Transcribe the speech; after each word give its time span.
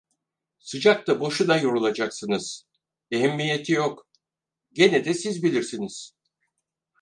Sıcakta 0.59 1.19
boşuna 1.19 1.57
yorulacaksınız! 1.57 2.65
Ehemmiyeti 3.11 3.71
yok! 3.71 4.07
Gene 4.73 5.05
de 5.05 5.13
siz 5.13 5.43
bilirsiniz… 5.43 6.13